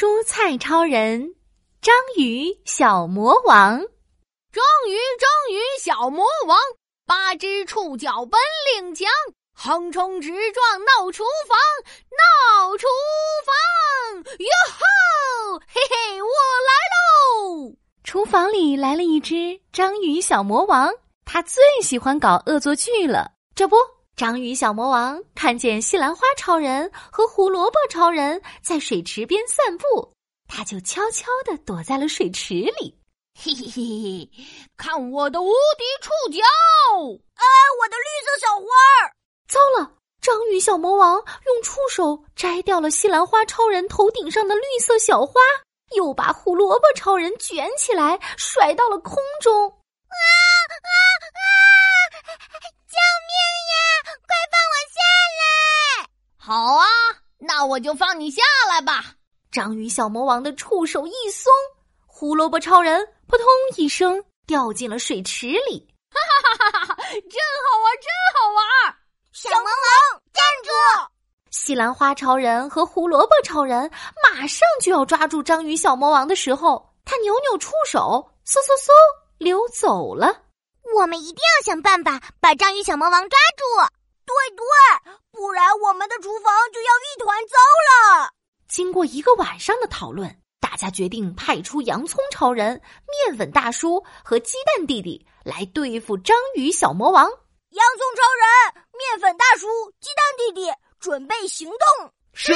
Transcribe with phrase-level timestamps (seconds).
[0.00, 1.34] 蔬菜超人，
[1.82, 3.78] 章鱼小魔王，
[4.50, 6.58] 章鱼章鱼小魔王，
[7.04, 8.40] 八只触角本
[8.72, 9.06] 领强，
[9.54, 11.58] 横冲直撞闹厨房，
[12.16, 12.86] 闹厨
[13.44, 16.28] 房，哟吼，嘿嘿，我
[16.64, 16.72] 来
[17.60, 17.74] 喽！
[18.02, 20.90] 厨房里来了一只章鱼小魔王，
[21.26, 23.76] 他最喜欢搞恶作剧了，这不。
[24.20, 30.12] 章鱼小魔王看见西兰花超人和胡萝卜超人在水池边散步，
[30.46, 32.94] 他就悄悄地躲在了水池里。
[33.42, 34.30] 嘿嘿嘿嘿，
[34.76, 36.42] 看我的无敌触角！
[36.42, 37.46] 哎，
[37.80, 38.66] 我的绿色小花
[39.00, 39.08] 儿！
[39.48, 45.40] 糟了，章鱼小魔王用触手摘掉了西兰花超人头顶上的绿色小花，
[45.96, 49.79] 又把胡萝卜超人卷起来甩到了空中。
[57.70, 59.14] 我就放你下来吧。
[59.52, 61.52] 章鱼小魔王的触手一松，
[62.04, 65.86] 胡萝卜超人扑通一声掉进了水池里。
[66.10, 66.96] 哈哈哈哈哈！
[67.04, 68.96] 真好玩，真好玩！
[69.32, 70.70] 小魔王站住！
[71.52, 73.88] 西兰花超人和胡萝卜超人
[74.24, 78.90] 马上就要抓住章鱼小魔王的时候，他扭扭触手，嗖嗖嗖
[79.38, 80.42] 溜走了。
[80.96, 83.94] 我们一定要想办法把章鱼小魔王抓住。
[84.30, 84.64] 对对，
[85.32, 87.56] 不然我们的厨房就要一团糟
[87.88, 88.30] 了。
[88.68, 92.80] 经过一个晚上的讨论，大家决定派出洋葱超人、
[93.26, 97.24] 面粉大叔和鸡蛋弟弟来对付章鱼小魔王。
[97.24, 99.66] 洋葱超人、面粉大叔、
[100.00, 102.12] 鸡蛋弟弟准备行动。
[102.32, 102.52] 是。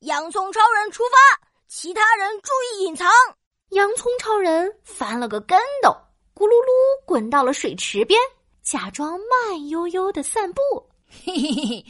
[0.00, 3.10] 洋葱超人出发，其他人注意隐藏。
[3.70, 5.90] 洋葱超人翻了个跟斗，
[6.34, 8.20] 咕噜噜滚到了水池边，
[8.62, 10.60] 假装慢悠悠的散步。
[11.10, 11.86] 嘿嘿嘿嘿，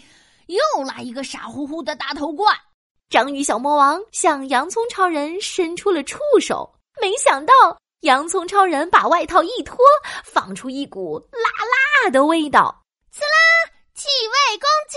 [0.46, 2.54] 又来一个傻乎乎的大头怪！
[3.10, 7.52] 章鱼小魔王向洋葱超人伸出了触手，没想到
[8.00, 9.78] 洋葱超人把外套一脱，
[10.24, 11.50] 放出一股辣
[12.04, 12.84] 辣的味道。
[13.10, 13.72] 刺啦！
[13.94, 14.96] 气味攻击！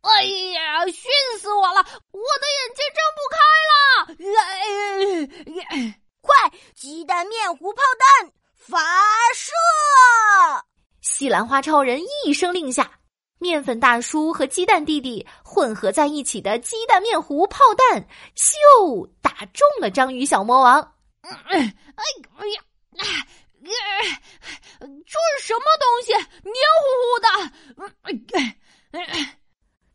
[0.00, 0.24] 哎
[0.54, 1.10] 呀，熏
[1.40, 1.84] 死我了！
[2.12, 3.36] 我的眼睛睁不开
[3.72, 3.74] 了！
[6.20, 6.32] 快，
[6.74, 8.78] 鸡蛋面糊炮弹发
[9.34, 9.52] 射！
[11.02, 12.90] 西兰花超人一声令下。
[13.38, 20.80] 面粉大叔和鸡蛋弟弟混合在一起的鸡蛋面糊炮弹，咻，打中了章鱼小魔王。
[21.20, 21.70] 哎呀，
[22.96, 23.04] 哎，
[24.80, 26.12] 这是什么东西？
[26.44, 27.28] 黏糊糊的。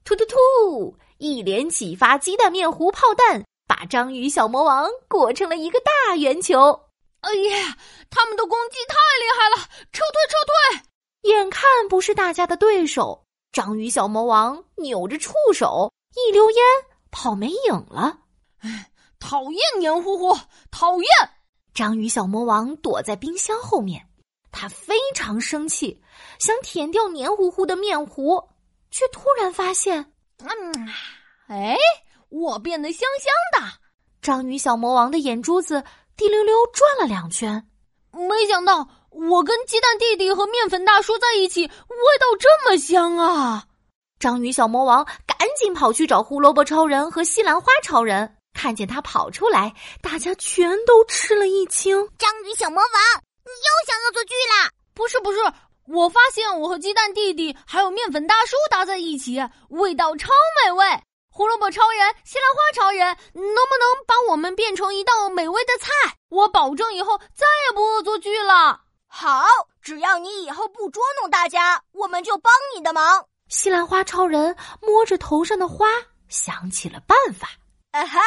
[0.03, 0.96] 突突突！
[1.18, 6.90] 一连几发鸡蛋面糊炮弹，把章鱼小魔王裹成了一个大圆球。
[7.22, 7.78] 哎呀，
[8.09, 9.58] 他们的攻击太厉害了！
[9.91, 11.31] 撤退，撤退！
[11.31, 13.25] 眼看不是大家的对手。
[13.51, 16.63] 章鱼小魔王扭着触手，一溜烟
[17.12, 18.19] 跑没影了。
[19.19, 20.39] 讨厌黏糊糊，
[20.72, 21.07] 讨厌！
[21.73, 24.07] 章鱼小魔王躲在冰箱后面，
[24.51, 26.01] 他非常生气，
[26.40, 28.41] 想舔掉黏糊糊的面糊，
[28.90, 30.90] 却突然发现，嗯，
[31.47, 31.75] 哎，
[32.29, 33.73] 我变得香香的。
[34.22, 35.84] 章鱼小魔王的眼珠子
[36.16, 37.67] 滴溜溜转了两圈，
[38.11, 38.88] 没想到。
[39.11, 43.66] 我跟鸡蛋弟弟和面粉大叔在一起，味道这么香啊！
[44.19, 51.95] 章鱼小魔王赶紧跑去找胡萝卜超人和西兰花超人，看见他跑出来，大家全都吃了一惊。
[52.17, 54.69] 章鱼小魔王，你又想恶作剧啦？
[54.94, 55.39] 不是不是，
[55.88, 60.29] 我发现我和鸡蛋弟弟还有面粉大叔搭在一起，味道超
[60.63, 60.85] 美味。
[61.33, 66.16] 胡萝卜超人、西兰花超人，能不能把我们变成一道美味的菜？
[66.29, 68.81] 我保证以后再也不恶作剧了。
[69.13, 69.45] 好，
[69.81, 73.27] 只要你以后不捉弄大家，我们就帮你的忙。
[73.49, 75.85] 西兰花超人摸着头上的花，
[76.29, 77.49] 想起了办法。
[77.91, 78.19] 啊哈！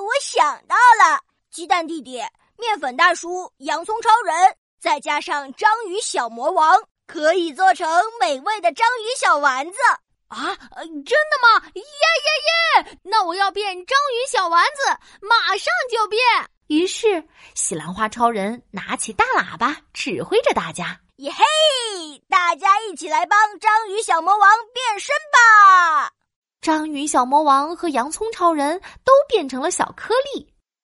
[0.00, 2.20] 我想到了，鸡蛋弟弟、
[2.58, 7.88] 面粉大叔、洋葱超人，再加上章鱼小魔王，可以做成
[8.18, 9.78] 美味的章鱼小丸子
[10.26, 10.56] 啊！
[10.74, 11.70] 真的吗？
[11.74, 12.98] 耶耶耶！
[13.04, 14.82] 那我要变章鱼小丸子，
[15.22, 16.20] 马上就变。
[16.70, 17.24] 于是，
[17.56, 21.42] 西兰花超人拿起大喇叭，指挥着大家：“耶嘿，
[22.28, 26.12] 大家一起来帮章鱼小魔王变身吧！”
[26.62, 30.42] 章鱼小魔王和洋葱超人都变成了小颗粒，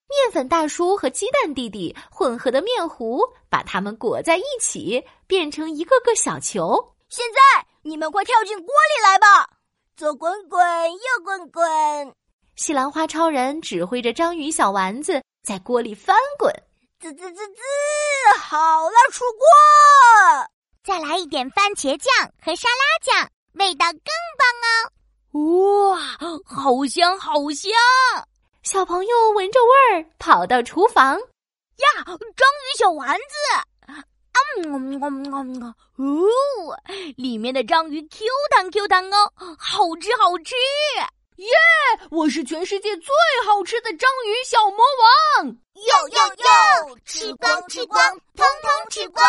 [0.09, 6.95] 面粉大叔和鸡蛋弟弟混合的面糊把它们裹在一起，变成一个个小球。
[7.09, 9.49] 现在，你们快跳进锅里来吧！
[9.97, 10.61] 左滚滚，
[10.91, 11.63] 右滚滚。
[12.57, 15.23] 西兰花超人指挥着章鱼小丸子。
[15.47, 16.53] 在锅里翻滚，
[16.99, 17.63] 滋滋滋滋，
[18.37, 18.57] 好
[18.91, 19.47] 了，出锅！
[20.83, 22.13] 再来一点番茄酱
[22.43, 24.03] 和沙拉酱，味道更
[24.37, 24.45] 棒
[25.31, 25.91] 哦！
[25.93, 26.01] 哇，
[26.45, 27.71] 好香，好香！
[28.65, 34.03] 小朋友闻着味儿跑到厨房，呀，章鱼小丸子，啊，
[34.65, 36.77] 嗯嗯嗯哦，
[37.17, 40.57] 里面的章鱼 Q 弹 Q 弹哦，好吃好吃。
[41.37, 41.49] 耶！
[42.11, 43.15] 我是全世界最
[43.47, 44.79] 好吃的章鱼小魔
[45.39, 45.47] 王！
[45.75, 46.99] 哟哟哟！
[47.05, 49.25] 吃光吃光，通通吃光！